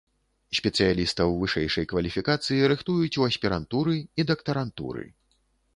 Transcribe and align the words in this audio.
Спецыялістаў 0.59 1.35
вышэйшай 1.43 1.85
кваліфікацыі 1.91 2.59
рыхтуюць 2.73 3.15
у 3.25 3.29
аспірантуры 3.31 3.95
і 4.01 4.21
дактарантуры. 4.33 5.03